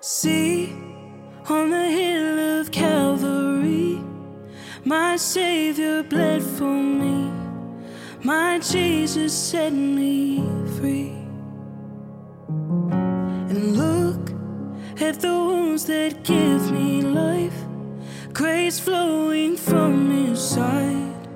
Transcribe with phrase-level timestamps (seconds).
[0.00, 0.72] See,
[1.48, 4.00] on the hill of Calvary,
[4.84, 7.30] my Savior bled for me,
[8.22, 10.44] my Jesus set me
[10.78, 11.12] free.
[13.50, 14.30] And look
[15.00, 17.64] at the wounds that give me life,
[18.32, 21.28] grace flowing from His side,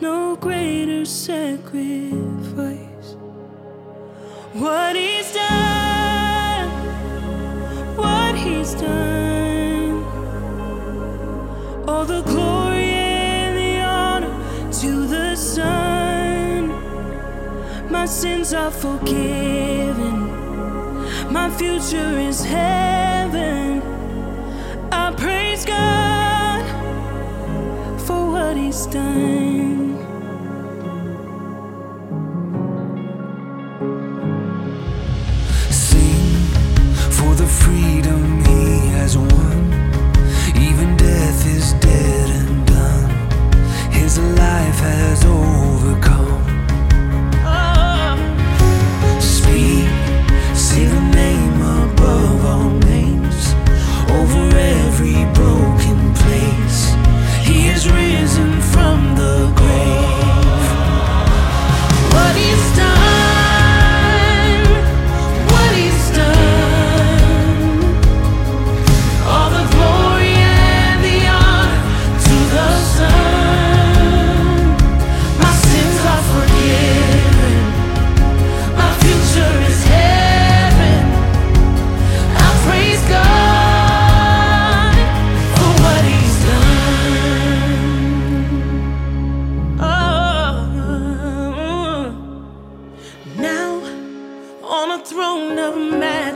[0.00, 1.47] no greater sacrifice.
[8.44, 10.02] He's done,
[11.88, 14.34] all the glory and the honor
[14.80, 16.68] to the Son.
[17.90, 20.16] My sins are forgiven.
[21.32, 23.82] My future is heaven.
[24.92, 26.62] I praise God
[28.06, 29.96] for what He's done.
[35.70, 36.24] Sing
[37.18, 38.27] for the freedom
[39.08, 39.72] has won.
[40.60, 42.07] Even death is dead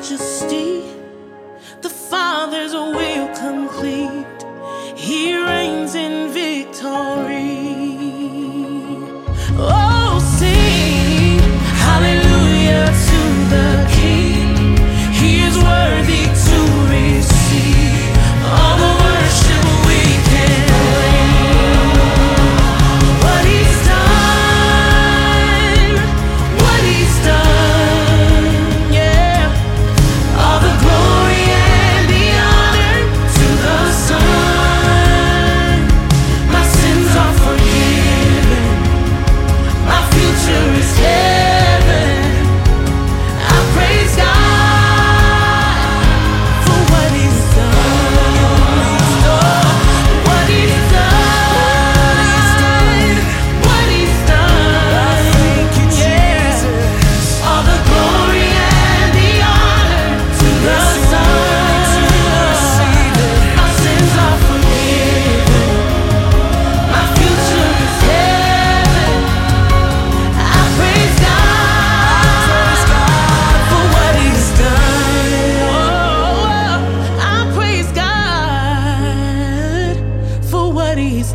[0.02, 0.82] majesty,
[1.80, 4.26] the Father's will complete.
[4.96, 7.68] He reigns in victory.
[9.56, 11.38] Oh, sing
[11.86, 13.20] hallelujah to
[13.54, 14.76] the King.
[15.20, 16.51] He is worthy to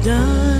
[0.10, 0.57] Oh,